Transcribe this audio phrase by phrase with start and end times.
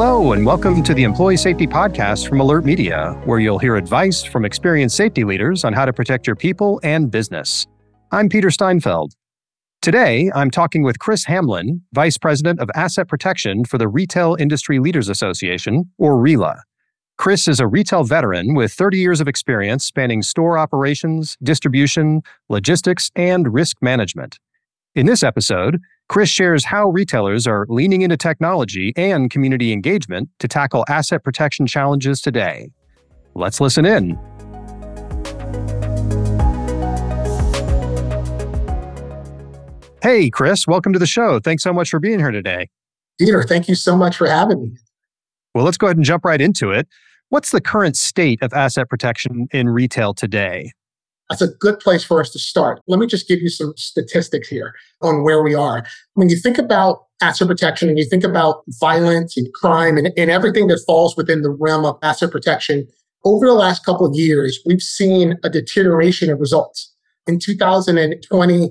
[0.00, 4.44] Hello, and welcome to the Employee Safety Podcast from AlertMedia, where you'll hear advice from
[4.44, 7.66] experienced safety leaders on how to protect your people and business.
[8.12, 9.14] I'm Peter Steinfeld.
[9.82, 14.78] Today, I'm talking with Chris Hamlin, Vice President of Asset Protection for the Retail Industry
[14.78, 16.60] Leaders Association, or RILA.
[17.16, 23.10] Chris is a retail veteran with 30 years of experience spanning store operations, distribution, logistics,
[23.16, 24.38] and risk management.
[24.94, 30.48] In this episode, Chris shares how retailers are leaning into technology and community engagement to
[30.48, 32.70] tackle asset protection challenges today.
[33.34, 34.18] Let's listen in.
[40.02, 41.40] Hey, Chris, welcome to the show.
[41.40, 42.70] Thanks so much for being here today.
[43.18, 44.76] Peter, thank you so much for having me.
[45.54, 46.88] Well, let's go ahead and jump right into it.
[47.28, 50.72] What's the current state of asset protection in retail today?
[51.28, 52.80] That's a good place for us to start.
[52.86, 55.84] Let me just give you some statistics here on where we are.
[56.14, 60.30] When you think about asset protection and you think about violence and crime and, and
[60.30, 62.86] everything that falls within the realm of asset protection,
[63.24, 66.94] over the last couple of years, we've seen a deterioration of results.
[67.26, 68.70] In 2020,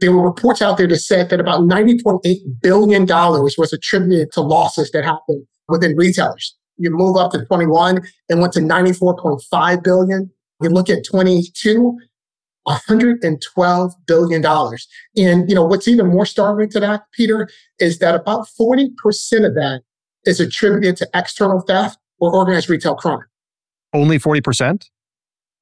[0.00, 2.20] there were reports out there that said that about $90.8
[2.60, 6.54] billion was attributed to losses that happened within retailers.
[6.76, 10.30] You move up to 21 and went to 94.5 billion.
[10.62, 11.98] You look at 22,
[12.64, 14.88] 112 billion dollars.
[15.16, 18.90] And you know what's even more startling to that, Peter, is that about 40%
[19.46, 19.82] of that
[20.24, 23.24] is attributed to external theft or organized retail crime.
[23.92, 24.88] Only 40%?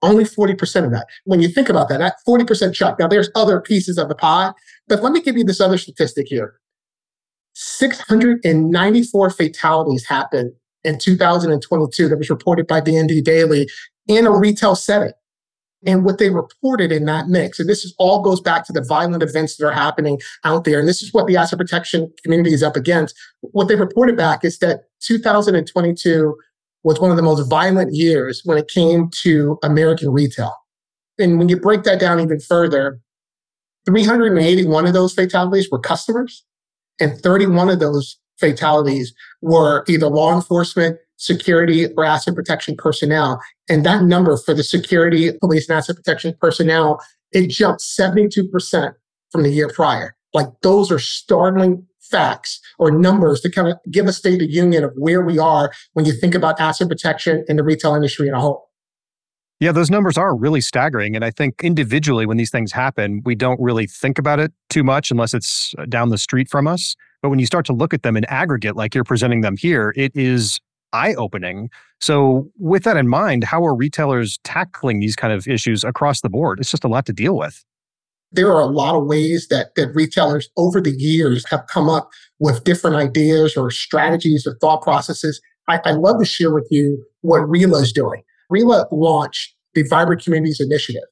[0.02, 1.06] Only 40% of that.
[1.24, 2.98] When you think about that, that 40% chunk.
[2.98, 4.52] Now there's other pieces of the pie,
[4.88, 6.54] but let me give you this other statistic here.
[7.54, 10.52] 694 fatalities happened
[10.84, 13.68] in 2022 that was reported by the ND Daily
[14.08, 15.12] in a retail setting.
[15.84, 18.84] And what they reported in that mix, and this is all goes back to the
[18.84, 20.78] violent events that are happening out there.
[20.78, 23.16] And this is what the asset protection community is up against.
[23.40, 26.36] What they reported back is that 2022
[26.84, 30.54] was one of the most violent years when it came to American retail.
[31.18, 33.00] And when you break that down even further,
[33.86, 36.44] 381 of those fatalities were customers,
[37.00, 43.40] and 31 of those fatalities were either law enforcement, security, or asset protection personnel.
[43.68, 47.00] And that number for the security, police, and asset protection personnel,
[47.30, 48.94] it jumped 72%
[49.30, 50.16] from the year prior.
[50.34, 54.84] Like those are startling facts or numbers to kind of give a state of union
[54.84, 58.34] of where we are when you think about asset protection in the retail industry in
[58.34, 58.68] a whole.
[59.60, 61.14] Yeah, those numbers are really staggering.
[61.14, 64.82] And I think individually, when these things happen, we don't really think about it too
[64.82, 66.96] much unless it's uh, down the street from us.
[67.22, 69.94] But when you start to look at them in aggregate, like you're presenting them here,
[69.96, 70.58] it is
[70.92, 71.70] eye opening.
[72.00, 76.28] So, with that in mind, how are retailers tackling these kind of issues across the
[76.28, 76.60] board?
[76.60, 77.64] It's just a lot to deal with.
[78.32, 82.10] There are a lot of ways that, that retailers over the years have come up
[82.38, 85.40] with different ideas or strategies or thought processes.
[85.68, 88.22] I, I love to share with you what RILA is doing.
[88.50, 91.04] RILA launched the Vibrant Communities Initiative.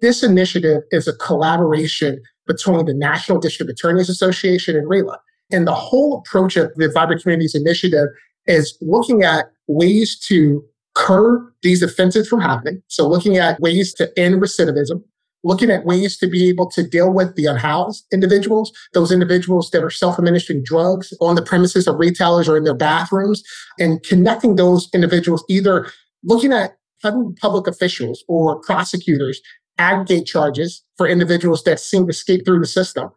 [0.00, 5.18] This initiative is a collaboration between the National District Attorneys Association and RILA.
[5.50, 8.08] And the whole approach of the Vibrant Communities Initiative
[8.46, 10.64] is looking at ways to
[10.94, 12.82] curb these offenses from happening.
[12.88, 15.02] So looking at ways to end recidivism,
[15.44, 19.84] looking at ways to be able to deal with the unhoused individuals, those individuals that
[19.84, 23.42] are self-administering drugs on the premises of retailers or in their bathrooms,
[23.78, 25.90] and connecting those individuals either
[26.24, 29.40] looking at public officials or prosecutors
[29.78, 33.10] aggregate charges for individuals that seem to escape through the system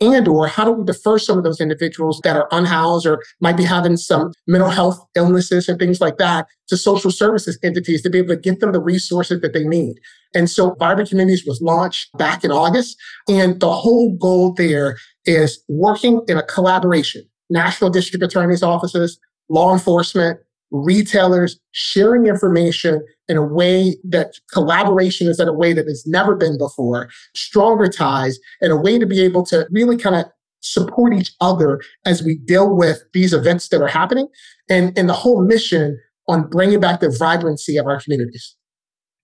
[0.00, 3.56] and or how do we defer some of those individuals that are unhoused or might
[3.56, 8.10] be having some mental health illnesses and things like that to social services entities to
[8.10, 9.96] be able to get them the resources that they need?
[10.34, 12.96] And so vibrant communities was launched back in august
[13.28, 19.72] and the whole goal there is working in a collaboration national district attorneys offices law
[19.72, 20.38] enforcement
[20.70, 26.34] retailers sharing information in a way that collaboration is in a way that has never
[26.34, 30.26] been before, stronger ties, and a way to be able to really kind of
[30.60, 34.26] support each other as we deal with these events that are happening
[34.68, 38.56] and, and the whole mission on bringing back the vibrancy of our communities.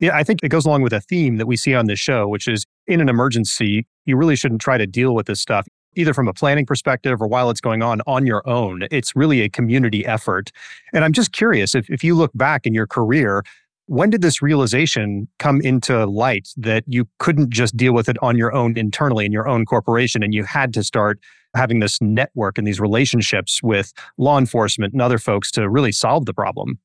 [0.00, 2.28] Yeah, I think it goes along with a theme that we see on this show,
[2.28, 5.66] which is in an emergency, you really shouldn't try to deal with this stuff
[5.96, 8.86] either from a planning perspective or while it's going on on your own.
[8.90, 10.50] It's really a community effort.
[10.92, 13.44] And I'm just curious if, if you look back in your career,
[13.86, 18.36] when did this realization come into light that you couldn't just deal with it on
[18.36, 21.18] your own internally in your own corporation and you had to start
[21.54, 26.24] having this network and these relationships with law enforcement and other folks to really solve
[26.24, 26.78] the problem?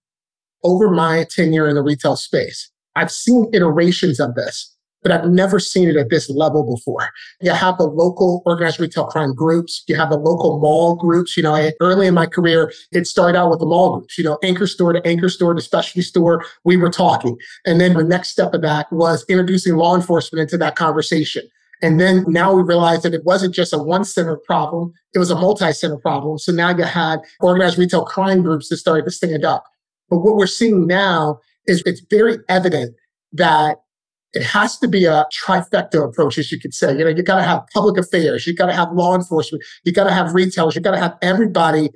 [0.64, 5.60] Over my tenure in the retail space, I've seen iterations of this but I've never
[5.60, 7.10] seen it at this level before.
[7.42, 9.84] You have the local organized retail crime groups.
[9.88, 11.38] You have the local mall groups.
[11.38, 14.24] You know, I, early in my career, it started out with the mall groups, you
[14.24, 16.44] know, anchor store to anchor store to specialty store.
[16.64, 17.38] We were talking.
[17.66, 21.44] And then the next step of that was introducing law enforcement into that conversation.
[21.82, 25.32] And then now we realized that it wasn't just a one center problem, it was
[25.32, 26.38] a multi center problem.
[26.38, 29.64] So now you had organized retail crime groups that started to stand up.
[30.10, 32.96] But what we're seeing now is it's very evident
[33.34, 33.78] that
[34.34, 36.92] it has to be a trifecta approach, as you could say.
[36.98, 39.92] You know, you got to have public affairs, you got to have law enforcement, you
[39.92, 41.90] got to have retailers, you got to have everybody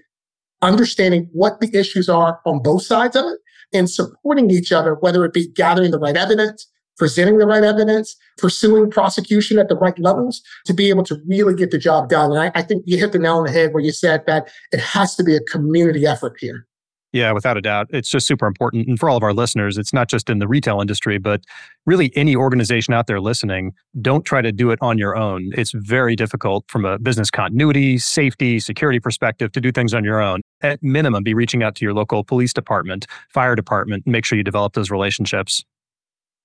[0.62, 3.40] understanding what the issues are on both sides of it
[3.74, 8.16] and supporting each other, whether it be gathering the right evidence, presenting the right evidence,
[8.38, 12.32] pursuing prosecution at the right levels to be able to really get the job done.
[12.32, 14.50] And I, I think you hit the nail on the head where you said that
[14.72, 16.66] it has to be a community effort here.
[17.14, 17.88] Yeah, without a doubt.
[17.92, 18.88] It's just super important.
[18.88, 21.44] And for all of our listeners, it's not just in the retail industry, but
[21.86, 23.72] really any organization out there listening,
[24.02, 25.52] don't try to do it on your own.
[25.56, 30.20] It's very difficult from a business continuity, safety, security perspective to do things on your
[30.20, 30.42] own.
[30.62, 34.36] At minimum, be reaching out to your local police department, fire department, and make sure
[34.36, 35.64] you develop those relationships.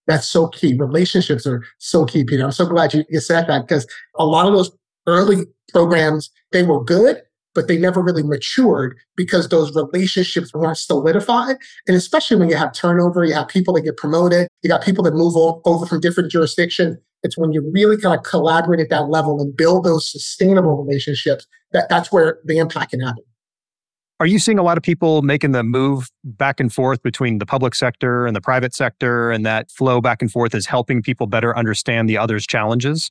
[0.06, 0.74] That's so key.
[0.74, 2.44] Relationships are so key, Peter.
[2.44, 3.86] I'm so glad you, you said that because
[4.16, 4.70] a lot of those
[5.06, 7.22] early programs, they were good,
[7.58, 11.56] but they never really matured because those relationships weren't solidified.
[11.88, 15.02] And especially when you have turnover, you have people that get promoted, you got people
[15.02, 15.34] that move
[15.64, 16.98] over from different jurisdictions.
[17.24, 21.48] It's when you really kind of collaborate at that level and build those sustainable relationships
[21.72, 23.24] that that's where the impact can happen.
[24.20, 27.46] Are you seeing a lot of people making the move back and forth between the
[27.46, 31.26] public sector and the private sector, and that flow back and forth is helping people
[31.26, 33.10] better understand the other's challenges?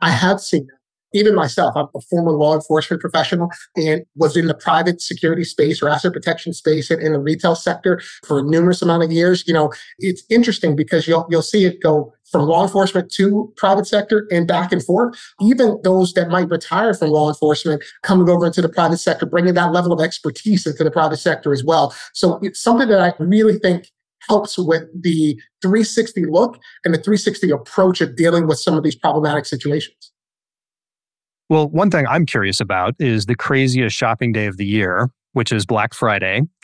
[0.00, 0.79] I have seen that
[1.12, 5.82] even myself, I'm a former law enforcement professional and was in the private security space
[5.82, 9.44] or asset protection space and in, the retail sector for numerous amount of years.
[9.46, 13.86] You know, it's interesting because you'll you'll see it go from law enforcement to private
[13.86, 15.18] sector and back and forth.
[15.40, 19.54] Even those that might retire from law enforcement coming over into the private sector, bringing
[19.54, 21.94] that level of expertise into the private sector as well.
[22.14, 23.88] So it's something that I really think
[24.28, 28.94] helps with the 360 look and the 360 approach of dealing with some of these
[28.94, 30.09] problematic situations.
[31.50, 35.50] Well, one thing I'm curious about is the craziest shopping day of the year, which
[35.50, 36.42] is Black Friday.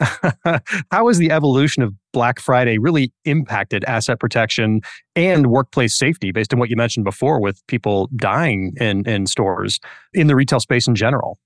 [0.92, 4.82] How has the evolution of Black Friday really impacted asset protection
[5.16, 9.80] and workplace safety based on what you mentioned before with people dying in, in stores
[10.14, 11.40] in the retail space in general?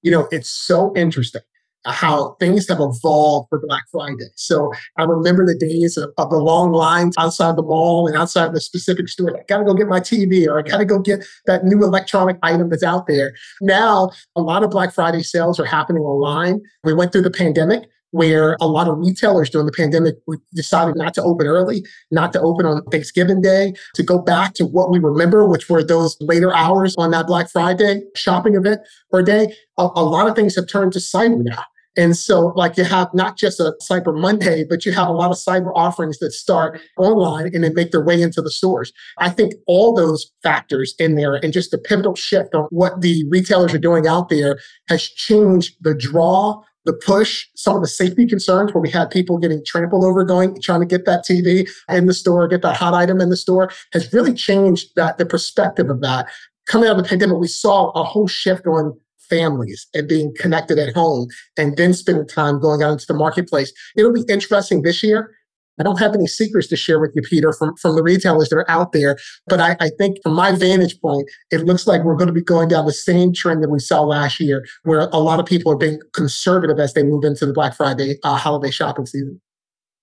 [0.00, 1.42] You know, it's so interesting
[1.86, 4.26] Uh, how things have evolved for Black Friday.
[4.34, 8.52] So I remember the days of, of, the long lines outside the mall and outside
[8.52, 9.38] the specific store.
[9.38, 11.84] I got to go get my TV or I got to go get that new
[11.84, 13.34] electronic item that's out there.
[13.60, 16.60] Now, a lot of Black Friday sales are happening online.
[16.82, 20.16] We went through the pandemic where a lot of retailers during the pandemic
[20.54, 24.64] decided not to open early, not to open on Thanksgiving Day, to go back to
[24.64, 28.80] what we remember, which were those later hours on that Black Friday shopping event
[29.10, 29.54] or day.
[29.78, 31.62] A, a lot of things have turned to cyber now.
[31.96, 35.30] And so, like, you have not just a Cyber Monday, but you have a lot
[35.30, 38.92] of cyber offerings that start online and then make their way into the stores.
[39.18, 43.24] I think all those factors in there and just the pivotal shift on what the
[43.28, 44.58] retailers are doing out there
[44.88, 49.38] has changed the draw, the push, some of the safety concerns where we had people
[49.38, 52.94] getting trampled over going, trying to get that TV in the store, get that hot
[52.94, 56.28] item in the store has really changed that, the perspective of that.
[56.66, 60.78] Coming out of the pandemic, we saw a whole shift on families and being connected
[60.78, 63.72] at home and then spending time going out into the marketplace.
[63.96, 65.32] It'll be interesting this year.
[65.78, 68.56] I don't have any secrets to share with you, Peter, from, from the retailers that
[68.56, 69.18] are out there.
[69.46, 72.42] But I, I think from my vantage point, it looks like we're going to be
[72.42, 75.70] going down the same trend that we saw last year, where a lot of people
[75.70, 79.40] are being conservative as they move into the Black Friday uh, holiday shopping season.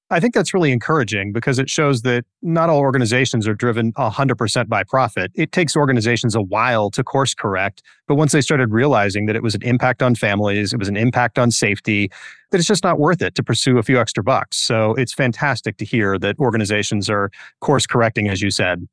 [0.10, 4.68] I think that's really encouraging because it shows that not all organizations are driven 100%
[4.68, 5.32] by profit.
[5.34, 9.42] It takes organizations a while to course correct, but once they started realizing that it
[9.42, 12.12] was an impact on families, it was an impact on safety,
[12.52, 14.58] that it's just not worth it to pursue a few extra bucks.
[14.58, 17.32] So it's fantastic to hear that organizations are
[17.62, 18.88] course correcting, as you said.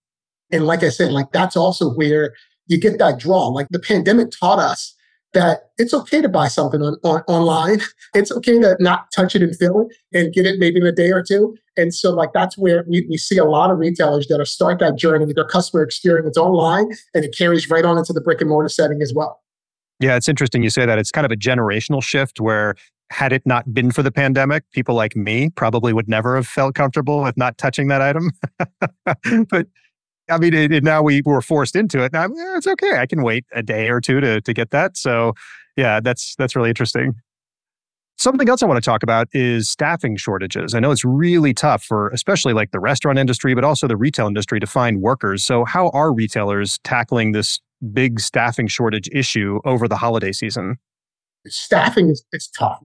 [0.50, 2.32] And like I said, like that's also where
[2.66, 3.48] you get that draw.
[3.48, 4.94] Like the pandemic taught us
[5.32, 7.80] that it's okay to buy something on, on, online.
[8.14, 10.90] It's okay to not touch it and feel it and get it maybe in a
[10.90, 11.56] day or two.
[11.76, 14.80] And so, like, that's where we, we see a lot of retailers that are start
[14.80, 18.40] that journey with their customer experience online and it carries right on into the brick
[18.40, 19.40] and mortar setting as well.
[20.00, 20.98] Yeah, it's interesting you say that.
[20.98, 22.74] It's kind of a generational shift where
[23.10, 26.74] had it not been for the pandemic, people like me probably would never have felt
[26.74, 28.30] comfortable with not touching that item.
[29.50, 29.66] but
[30.30, 32.12] I mean, it, it, now we were forced into it.
[32.12, 32.98] Now it's okay.
[32.98, 34.96] I can wait a day or two to to get that.
[34.96, 35.34] So,
[35.76, 37.14] yeah, that's that's really interesting.
[38.16, 40.74] Something else I want to talk about is staffing shortages.
[40.74, 44.26] I know it's really tough for especially like the restaurant industry, but also the retail
[44.26, 45.42] industry to find workers.
[45.42, 47.60] So, how are retailers tackling this
[47.92, 50.76] big staffing shortage issue over the holiday season?
[51.46, 52.82] Staffing is it's tough.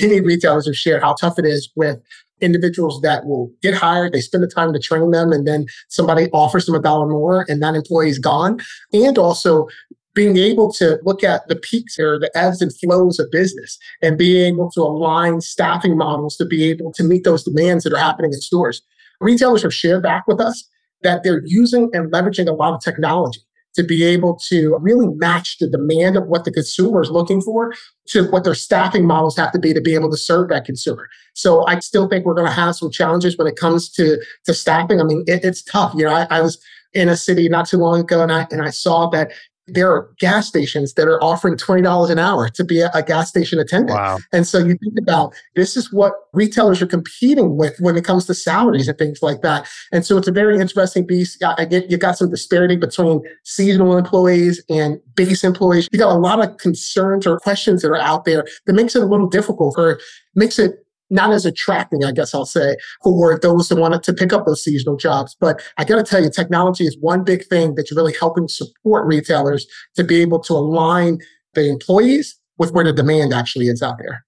[0.00, 2.00] Many retailers have shared how tough it is with
[2.40, 6.28] individuals that will get hired, they spend the time to train them, and then somebody
[6.32, 8.58] offers them a dollar more and that employee is gone.
[8.92, 9.68] And also
[10.14, 14.18] being able to look at the peaks or the ebbs and flows of business and
[14.18, 17.98] being able to align staffing models to be able to meet those demands that are
[17.98, 18.82] happening in stores.
[19.20, 20.68] Retailers have shared back with us
[21.02, 23.40] that they're using and leveraging a lot of technology
[23.74, 27.72] to be able to really match the demand of what the consumer is looking for
[28.08, 31.08] to what their staffing models have to be to be able to serve that consumer.
[31.34, 34.54] So I still think we're going to have some challenges when it comes to, to
[34.54, 35.00] staffing.
[35.00, 35.94] I mean, it, it's tough.
[35.96, 36.62] You know, I, I was
[36.92, 39.32] in a city not too long ago and I, and I saw that
[39.66, 43.28] there are gas stations that are offering $20 an hour to be a, a, gas
[43.28, 43.98] station attendant.
[43.98, 44.18] Wow.
[44.32, 48.26] And so you think about this is what retailers are competing with when it comes
[48.26, 49.68] to salaries and things like that.
[49.92, 51.38] And so it's a very interesting piece.
[51.42, 55.88] I get you got some disparity between seasonal employees and base employees.
[55.92, 59.02] You got a lot of concerns or questions that are out there that makes it
[59.02, 60.00] a little difficult or
[60.34, 64.32] makes it not as attracting, I guess I'll say, for those that wanted to pick
[64.32, 65.36] up those seasonal jobs.
[65.40, 69.06] But I got to tell you, technology is one big thing that's really helping support
[69.06, 71.18] retailers to be able to align
[71.54, 74.24] the employees with where the demand actually is out there.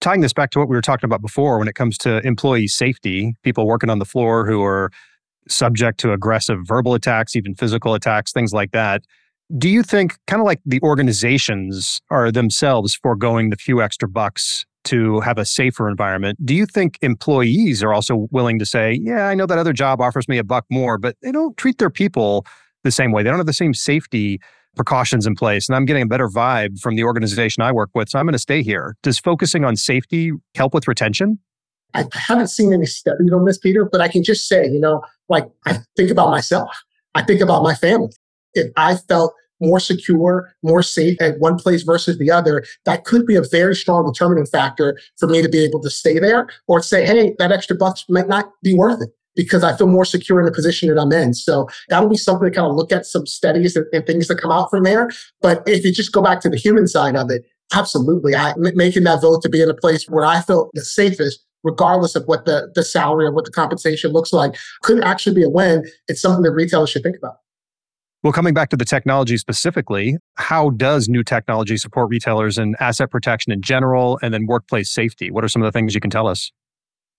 [0.00, 2.68] Tying this back to what we were talking about before when it comes to employee
[2.68, 4.90] safety, people working on the floor who are
[5.48, 9.02] subject to aggressive verbal attacks, even physical attacks, things like that.
[9.58, 14.64] Do you think, kind of like the organizations are themselves foregoing the few extra bucks
[14.84, 16.38] to have a safer environment.
[16.44, 20.00] Do you think employees are also willing to say, yeah, I know that other job
[20.00, 22.44] offers me a buck more, but they don't treat their people
[22.84, 23.22] the same way?
[23.22, 24.40] They don't have the same safety
[24.74, 25.68] precautions in place.
[25.68, 28.08] And I'm getting a better vibe from the organization I work with.
[28.08, 28.96] So I'm going to stay here.
[29.02, 31.38] Does focusing on safety help with retention?
[31.94, 35.02] I haven't seen any studies on this, Peter, but I can just say, you know,
[35.28, 36.70] like I think about myself,
[37.14, 38.12] I think about my family.
[38.54, 43.26] If I felt more secure, more safe at one place versus the other, that could
[43.26, 46.82] be a very strong determining factor for me to be able to stay there or
[46.82, 50.40] say, hey, that extra bucks might not be worth it because I feel more secure
[50.40, 51.32] in the position that I'm in.
[51.32, 54.38] So that'll be something to kind of look at some studies and, and things that
[54.38, 55.10] come out from there.
[55.40, 57.42] But if you just go back to the human side of it,
[57.74, 61.46] absolutely, I, making that vote to be in a place where I feel the safest
[61.64, 65.44] regardless of what the, the salary or what the compensation looks like, could actually be
[65.44, 65.88] a win.
[66.08, 67.36] It's something that retailers should think about.
[68.22, 73.10] Well, coming back to the technology specifically, how does new technology support retailers and asset
[73.10, 75.32] protection in general and then workplace safety?
[75.32, 76.52] What are some of the things you can tell us?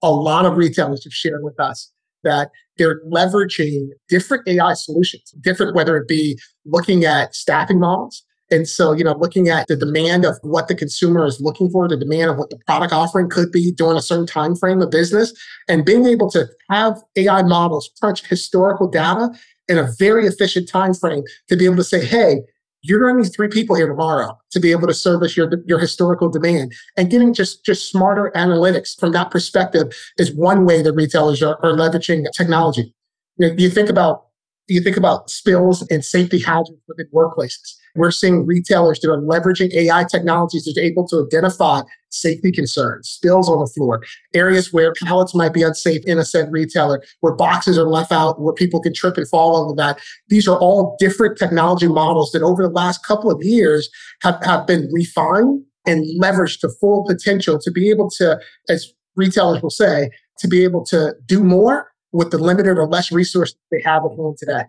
[0.02, 1.92] A lot of retailers have shared with us
[2.24, 8.24] that they're leveraging different AI solutions, different, whether it be looking at staffing models.
[8.50, 11.88] And so, you know, looking at the demand of what the consumer is looking for,
[11.88, 14.92] the demand of what the product offering could be during a certain time frame of
[14.92, 15.34] business,
[15.68, 19.30] and being able to have AI models crunch historical data
[19.68, 22.42] in a very efficient time frame to be able to say, hey,
[22.82, 25.80] you're going to need three people here tomorrow to be able to service your, your
[25.80, 26.74] historical demand.
[26.98, 31.58] And getting just, just smarter analytics from that perspective is one way that retailers are,
[31.64, 32.94] are leveraging technology.
[33.38, 34.26] You, know, you think about
[34.68, 37.76] you think about spills and safety hazards within workplaces.
[37.96, 43.10] We're seeing retailers that are leveraging AI technologies that are able to identify safety concerns,
[43.10, 44.02] spills on the floor,
[44.34, 48.40] areas where pallets might be unsafe in a said retailer, where boxes are left out,
[48.42, 50.00] where people can trip and fall over that.
[50.30, 53.90] These are all different technology models that over the last couple of years
[54.22, 58.40] have, have been refined and leveraged to full potential to be able to,
[58.70, 63.12] as retailers will say, to be able to do more with the limited or less
[63.12, 64.64] resources they have at home today.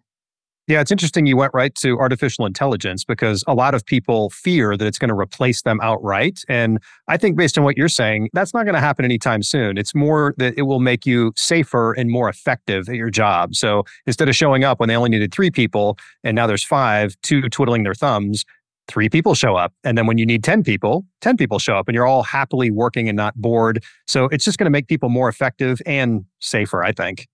[0.67, 4.79] Yeah, it's interesting you went right to artificial intelligence because a lot of people fear
[4.79, 6.41] that it's going to replace them outright.
[6.49, 9.77] And I think, based on what you're saying, that's not going to happen anytime soon.
[9.77, 13.55] It's more that it will make you safer and more effective at your job.
[13.55, 17.15] So instead of showing up when they only needed three people and now there's five,
[17.23, 18.47] two twiddling their thumbs,
[18.89, 19.75] three people show up.
[19.85, 22.71] And then when you need 10 people, 10 people show up and you're all happily
[22.71, 23.85] working and not bored.
[24.07, 27.27] So it's just going to make people more effective and safer, I think.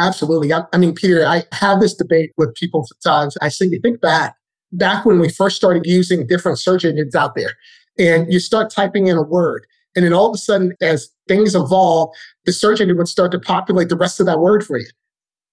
[0.00, 0.50] Absolutely.
[0.50, 3.36] I, I, mean, Peter, I have this debate with people sometimes.
[3.42, 4.34] I say, you think back,
[4.72, 7.52] back when we first started using different search engines out there,
[7.98, 11.54] and you start typing in a word, and then all of a sudden, as things
[11.54, 12.16] evolve,
[12.46, 14.86] the search engine would start to populate the rest of that word for you.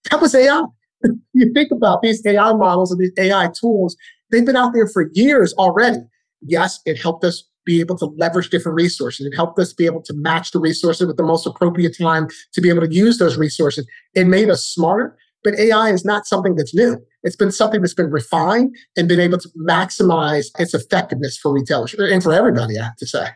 [0.10, 0.64] That was AI.
[1.34, 3.98] you think about these AI models and these AI tools,
[4.32, 6.00] they've been out there for years already.
[6.42, 9.28] Yes, it helped us be able to leverage different resources.
[9.28, 12.62] It helped us be able to match the resources with the most appropriate time to
[12.62, 13.86] be able to use those resources.
[14.16, 16.98] It made us smarter, but AI is not something that's new.
[17.24, 21.94] It's been something that's been refined and been able to maximize its effectiveness for retailers
[22.00, 23.28] uh, and for everybody, I have to say.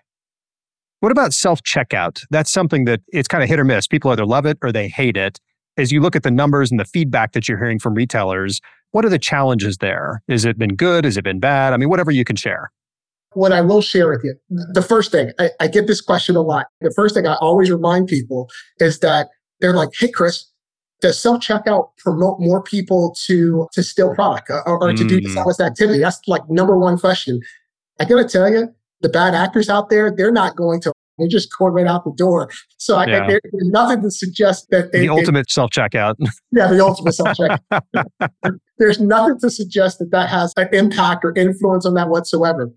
[1.02, 2.24] What about self checkout?
[2.30, 3.86] That's something that it's kind of hit or miss.
[3.86, 5.40] People either love it or they hate it.
[5.78, 8.62] As you look at the numbers and the feedback that you're hearing from retailers,
[8.92, 10.22] what are the challenges there?
[10.30, 11.04] Has it been good?
[11.04, 11.74] Has it been bad?
[11.74, 12.72] I mean, whatever you can share.
[13.34, 16.42] What I will share with you, the first thing, I, I get this question a
[16.42, 16.66] lot.
[16.82, 19.30] The first thing I always remind people is that
[19.62, 20.52] they're like, hey, Chris,
[21.02, 25.10] does self checkout promote more people to to steal product or, or to mm.
[25.10, 26.00] do dishonest activity?
[26.00, 27.40] That's like number one question.
[28.00, 28.70] I gotta tell you,
[29.02, 30.94] the bad actors out there, they're not going to.
[31.18, 32.50] They're just going right out the door.
[32.78, 33.28] So I, yeah.
[33.28, 36.16] there's nothing to suggest that they, the ultimate self checkout.
[36.52, 38.60] Yeah, the ultimate self checkout.
[38.80, 42.72] there's nothing to suggest that that has an impact or influence on that whatsoever.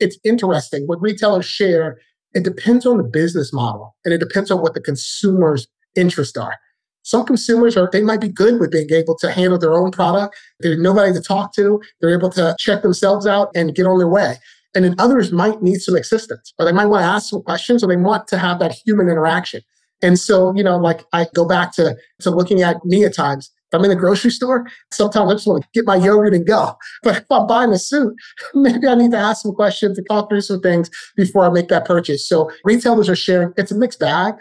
[0.00, 1.98] It's interesting what retailers share.
[2.34, 6.56] It depends on the business model and it depends on what the consumer's interests are.
[7.02, 10.36] Some consumers are, they might be good with being able to handle their own product.
[10.60, 11.80] There's nobody to talk to.
[12.00, 14.36] They're able to check themselves out and get on their way.
[14.74, 17.82] And then others might need some assistance or they might want to ask some questions
[17.82, 19.62] or they want to have that human interaction.
[20.02, 23.50] And so, you know, like I go back to, to looking at me at times.
[23.70, 26.46] If I'm in the grocery store, sometimes I just want to get my yogurt and
[26.46, 26.76] go.
[27.02, 28.14] But if I'm buying a suit,
[28.54, 31.68] maybe I need to ask some questions and talk through some things before I make
[31.68, 32.26] that purchase.
[32.26, 34.34] So retailers are sharing, it's a mixed bag,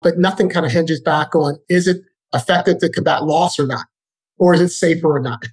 [0.00, 2.02] but nothing kind of hinges back on is it
[2.34, 3.86] effective to combat loss or not?
[4.38, 5.44] Or is it safer or not?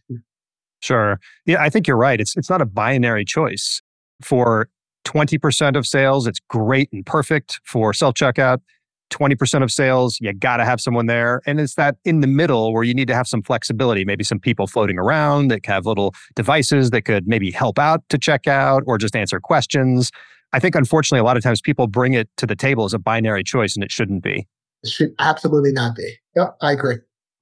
[0.81, 1.19] Sure.
[1.45, 2.21] Yeah, I think you're right.
[2.21, 3.81] It's it's not a binary choice.
[4.21, 4.69] For
[5.05, 8.61] 20% of sales, it's great and perfect for self-checkout.
[9.09, 11.41] 20% of sales, you got to have someone there.
[11.45, 14.39] And it's that in the middle where you need to have some flexibility, maybe some
[14.39, 18.83] people floating around that have little devices that could maybe help out to check out
[18.85, 20.11] or just answer questions.
[20.53, 22.99] I think unfortunately, a lot of times people bring it to the table as a
[22.99, 24.47] binary choice and it shouldn't be.
[24.83, 26.15] It should absolutely not be.
[26.35, 26.97] Yep, I agree.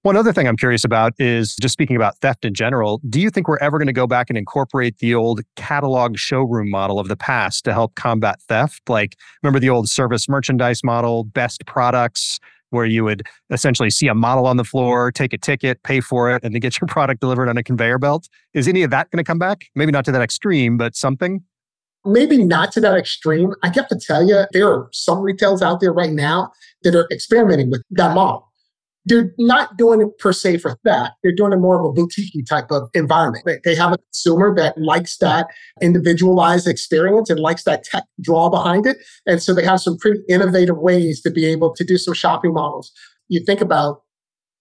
[0.06, 3.02] One other thing I'm curious about is just speaking about theft in general.
[3.10, 6.70] Do you think we're ever going to go back and incorporate the old catalog showroom
[6.70, 8.84] model of the past to help combat theft?
[8.88, 14.14] Like, remember the old service merchandise model, best products, where you would essentially see a
[14.14, 17.20] model on the floor, take a ticket, pay for it, and then get your product
[17.20, 18.30] delivered on a conveyor belt?
[18.54, 19.64] Is any of that going to come back?
[19.74, 21.42] Maybe not to that extreme, but something?
[22.06, 23.54] maybe not to that extreme.
[23.64, 26.52] I have to tell you, there are some retailers out there right now
[26.84, 28.45] that are experimenting with that model.
[29.06, 31.14] They're not doing it per se for that.
[31.22, 33.46] They're doing it more of a boutique type of environment.
[33.64, 35.48] They have a consumer that likes that
[35.82, 38.98] individualized experience and likes that tech draw behind it.
[39.26, 42.54] And so they have some pretty innovative ways to be able to do some shopping
[42.54, 42.92] models.
[43.28, 44.02] You think about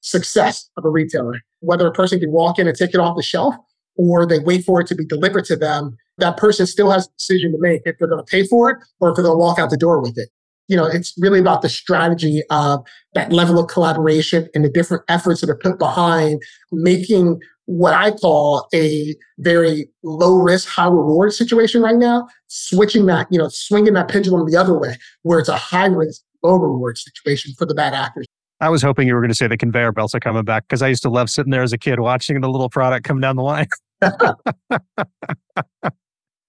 [0.03, 3.23] success of a retailer, whether a person can walk in and take it off the
[3.23, 3.55] shelf
[3.97, 7.11] or they wait for it to be delivered to them that person still has a
[7.19, 9.39] decision to make if they're going to pay for it or if they're going to
[9.39, 10.29] walk out the door with it.
[10.69, 15.05] You know, it's really about the strategy of that level of collaboration and the different
[15.09, 21.33] efforts that are put behind making what I call a very low risk, high reward
[21.33, 25.49] situation right now, switching that, you know, swinging that pendulum the other way, where it's
[25.49, 28.27] a high risk, low reward situation for the bad actors.
[28.61, 30.83] I was hoping you were going to say the conveyor belts are coming back because
[30.83, 33.37] I used to love sitting there as a kid watching the little product come down
[33.37, 33.67] the line.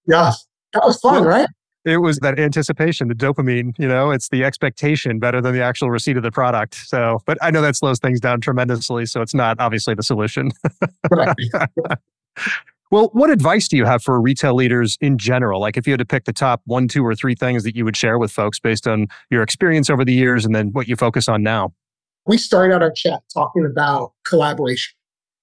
[0.08, 0.45] Yes.
[0.73, 1.47] That was fun, right?
[1.85, 5.91] It was that anticipation, the dopamine, you know, it's the expectation better than the actual
[5.91, 6.73] receipt of the product.
[6.73, 9.05] So, but I know that slows things down tremendously.
[9.05, 10.51] So it's not obviously the solution.
[11.11, 11.35] right.
[12.91, 15.61] well, what advice do you have for retail leaders in general?
[15.61, 17.85] Like if you had to pick the top one, two, or three things that you
[17.85, 20.95] would share with folks based on your experience over the years and then what you
[20.95, 21.71] focus on now?
[22.25, 24.95] We started out our chat talking about collaboration.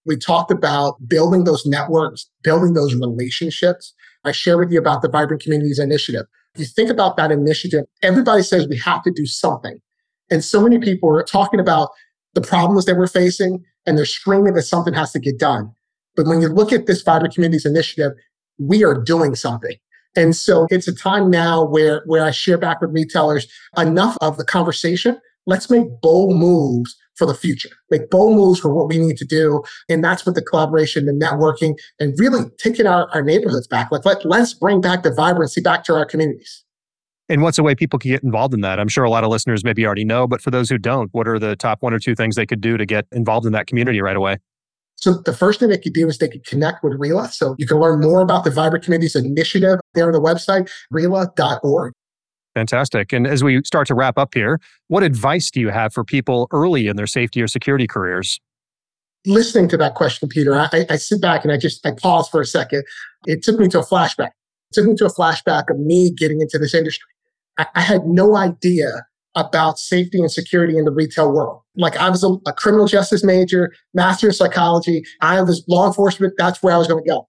[0.05, 3.95] We talked about building those networks, building those relationships
[4.25, 6.27] I share with you about the Vibrant Communities Initiative.
[6.55, 9.79] If you think about that initiative, everybody says we have to do something.
[10.31, 11.91] And so many people are talking about
[12.35, 15.73] the problems that we're facing and they're screaming that something has to get done.
[16.15, 18.13] But when you look at this Vibrant Communities Initiative,
[18.59, 19.77] we are doing something.
[20.15, 23.47] And so it's a time now where, where I share back with retailers
[23.79, 25.19] enough of the conversation.
[25.47, 29.25] Let's make bold moves for the future, make bold moves for what we need to
[29.25, 29.63] do.
[29.89, 33.91] And that's what the collaboration, the networking, and really taking our, our neighborhoods back.
[33.93, 36.65] Like, let, let's bring back the vibrancy back to our communities.
[37.29, 38.79] And what's a way people can get involved in that?
[38.79, 41.29] I'm sure a lot of listeners maybe already know, but for those who don't, what
[41.29, 43.67] are the top one or two things they could do to get involved in that
[43.67, 44.39] community right away?
[44.97, 47.33] So the first thing they could do is they could connect with RILA.
[47.33, 51.93] So you can learn more about the Vibrant Communities Initiative there on the website, RILA.org.
[52.55, 53.13] Fantastic.
[53.13, 56.49] And as we start to wrap up here, what advice do you have for people
[56.53, 58.41] early in their safety or security careers?
[59.25, 62.41] Listening to that question, Peter, I, I sit back and I just I pause for
[62.41, 62.85] a second.
[63.27, 64.31] It took me to a flashback.
[64.71, 67.09] It took me to a flashback of me getting into this industry.
[67.59, 71.63] I, I had no idea about safety and security in the retail world.
[71.77, 75.05] Like I was a, a criminal justice major, master of psychology.
[75.21, 76.35] I was law enforcement.
[76.37, 77.29] That's where I was going to go.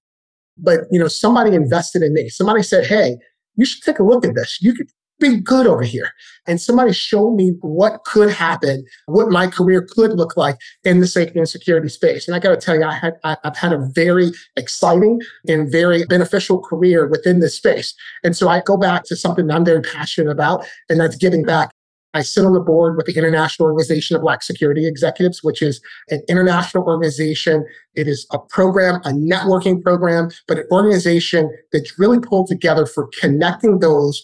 [0.57, 2.29] But you know, somebody invested in me.
[2.29, 3.17] Somebody said, "Hey,
[3.55, 4.59] you should take a look at this.
[4.61, 4.89] You could
[5.23, 6.11] been good over here.
[6.45, 11.07] And somebody showed me what could happen, what my career could look like in the
[11.07, 12.27] safety and security space.
[12.27, 15.71] And I got to tell you, I had, I, I've had a very exciting and
[15.71, 17.95] very beneficial career within this space.
[18.23, 21.71] And so I go back to something I'm very passionate about, and that's giving back
[22.15, 25.81] I sit on the board with the International Organization of Black Security Executives, which is
[26.09, 27.65] an international organization.
[27.95, 33.09] It is a program, a networking program, but an organization that's really pulled together for
[33.19, 34.21] connecting those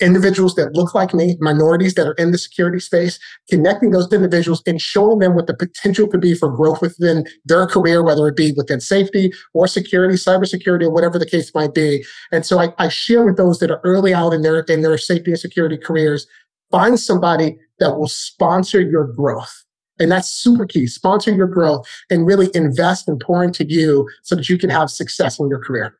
[0.00, 4.62] individuals that look like me, minorities that are in the security space, connecting those individuals
[4.66, 8.36] and showing them what the potential could be for growth within their career, whether it
[8.36, 12.04] be within safety or security, cybersecurity, or whatever the case might be.
[12.30, 14.98] And so I, I share with those that are early out in their in their
[14.98, 16.26] safety and security careers,
[16.70, 19.64] find somebody that will sponsor your growth.
[19.98, 20.86] And that's super key.
[20.86, 24.90] Sponsor your growth and really invest and pour into you so that you can have
[24.90, 25.98] success in your career.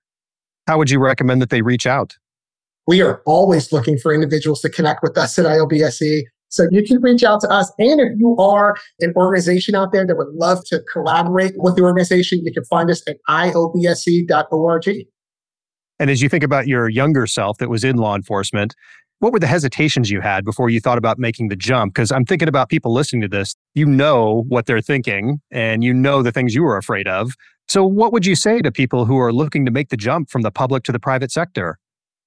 [0.66, 2.16] How would you recommend that they reach out?
[2.86, 6.22] We are always looking for individuals to connect with us at IOBSE.
[6.48, 7.72] So you can reach out to us.
[7.78, 11.82] And if you are an organization out there that would love to collaborate with the
[11.82, 14.88] organization, you can find us at iobse.org.
[15.98, 18.74] And as you think about your younger self that was in law enforcement,
[19.18, 21.94] what were the hesitations you had before you thought about making the jump?
[21.94, 23.56] Because I'm thinking about people listening to this.
[23.74, 27.32] You know what they're thinking and you know the things you were afraid of.
[27.66, 30.42] So, what would you say to people who are looking to make the jump from
[30.42, 31.78] the public to the private sector?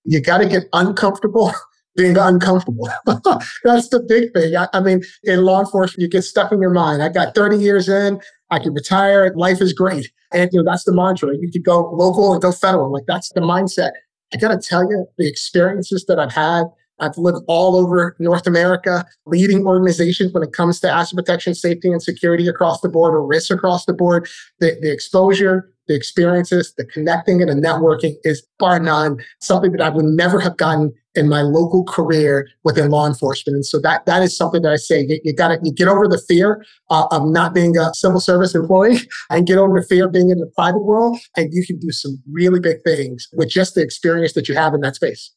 [0.03, 1.51] You got to get uncomfortable
[1.95, 2.89] being uncomfortable.
[3.05, 4.55] That's the big thing.
[4.55, 7.03] I, I, mean, in law enforcement, you get stuck in your mind.
[7.03, 8.19] I got 30 years in.
[8.51, 9.33] I can retire.
[9.35, 10.11] Life is great.
[10.31, 11.29] And you know, that's the mantra.
[11.39, 12.91] You could go local and go federal.
[12.91, 13.91] Like that's the mindset.
[14.33, 16.65] I got to tell you, the experiences that I've had,
[16.99, 21.89] I've lived all over North America, leading organizations when it comes to asset protection, safety,
[21.89, 24.27] and security across the board or risks across the board.
[24.59, 29.81] The, the exposure, the experiences, the connecting and the networking is bar none something that
[29.81, 33.55] I would never have gotten in my local career within law enforcement.
[33.55, 36.07] And so that that is something that I say you, you got to get over
[36.07, 38.99] the fear uh, of not being a civil service employee
[39.29, 41.91] and get over the fear of being in the private world, and you can do
[41.91, 45.33] some really big things with just the experience that you have in that space.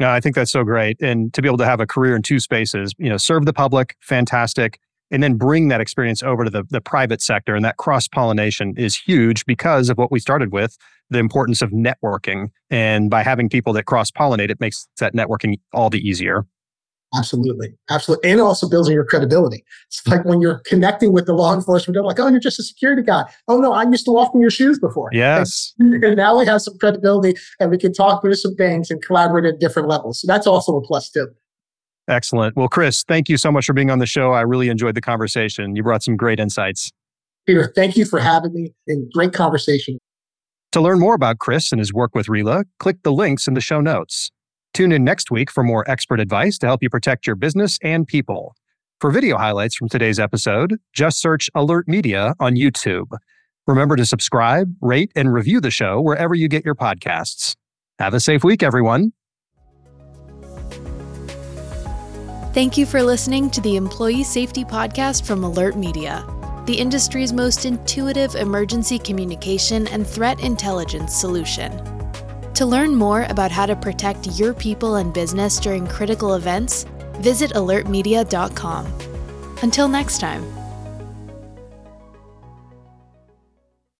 [0.00, 1.00] Yeah, I think that's so great.
[1.00, 3.52] And to be able to have a career in two spaces, you know, serve the
[3.52, 4.78] public, fantastic
[5.10, 7.54] and then bring that experience over to the, the private sector.
[7.54, 10.76] And that cross pollination is huge because of what we started with
[11.10, 12.50] the importance of networking.
[12.70, 16.46] And by having people that cross pollinate, it makes that networking all the easier.
[17.14, 17.72] Absolutely.
[17.88, 18.30] Absolutely.
[18.30, 19.64] And also builds your credibility.
[19.86, 22.62] It's like when you're connecting with the law enforcement, they're like, oh, you're just a
[22.62, 23.24] security guy.
[23.46, 25.10] Oh, no, I used to walk in your shoes before.
[25.12, 25.72] Yes.
[25.78, 29.00] And, and now we have some credibility and we can talk through some things and
[29.02, 30.20] collaborate at different levels.
[30.20, 31.28] So that's also a plus, too.
[32.08, 32.56] Excellent.
[32.56, 34.32] Well, Chris, thank you so much for being on the show.
[34.32, 35.74] I really enjoyed the conversation.
[35.74, 36.92] You brought some great insights.
[37.46, 39.98] Peter, thank you for having me and great conversation.
[40.72, 43.60] To learn more about Chris and his work with RILA, click the links in the
[43.60, 44.30] show notes.
[44.74, 48.06] Tune in next week for more expert advice to help you protect your business and
[48.06, 48.54] people.
[49.00, 53.16] For video highlights from today's episode, just search AlertMedia on YouTube.
[53.66, 57.56] Remember to subscribe, rate, and review the show wherever you get your podcasts.
[57.98, 59.12] Have a safe week, everyone.
[62.56, 68.34] Thank you for listening to the Employee Safety Podcast from AlertMedia, the industry's most intuitive
[68.34, 71.70] emergency communication and threat intelligence solution.
[72.54, 76.86] To learn more about how to protect your people and business during critical events,
[77.18, 78.86] visit alertmedia.com.
[79.60, 80.55] Until next time.